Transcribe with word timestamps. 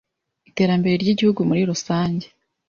iterambere 0.49 0.95
ry’igihugu 0.97 1.39
muri 1.49 1.61
rusange. 1.71 2.27